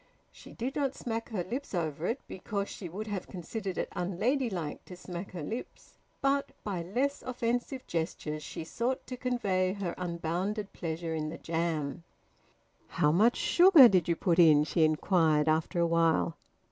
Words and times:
She 0.31 0.55
did 0.55 0.75
not 0.75 0.95
smack 0.95 1.29
her 1.29 1.43
lips 1.43 1.75
over 1.75 2.07
it, 2.07 2.19
because 2.27 2.67
she 2.67 2.89
would 2.89 3.05
have 3.05 3.27
considered 3.27 3.77
it 3.77 3.87
unladylike 3.95 4.83
to 4.85 4.97
smack 4.97 5.29
her 5.33 5.43
lips, 5.43 5.99
but 6.23 6.49
by 6.63 6.81
less 6.81 7.21
offensive 7.21 7.85
gestures 7.85 8.41
she 8.41 8.63
sought 8.63 9.05
to 9.05 9.15
convey 9.15 9.73
her 9.73 9.93
unbounded 9.99 10.73
pleasure 10.73 11.13
in 11.13 11.29
the 11.29 11.37
jam. 11.37 12.03
"How 12.87 13.11
much 13.11 13.37
sugar 13.37 13.87
did 13.87 14.07
you 14.07 14.15
put 14.15 14.39
in?" 14.39 14.63
she 14.63 14.83
inquired 14.83 15.47
after 15.47 15.79
a 15.79 15.85
while. 15.85 16.35